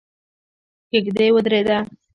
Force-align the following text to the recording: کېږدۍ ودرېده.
کېږدۍ 0.89 1.27
ودرېده. 1.33 1.77